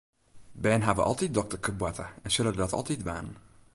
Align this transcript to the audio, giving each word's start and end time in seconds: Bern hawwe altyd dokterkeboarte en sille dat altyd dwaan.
Bern 0.63 0.85
hawwe 0.87 1.03
altyd 1.09 1.35
dokterkeboarte 1.39 2.07
en 2.25 2.33
sille 2.37 2.51
dat 2.63 2.77
altyd 2.79 2.99
dwaan. 3.05 3.29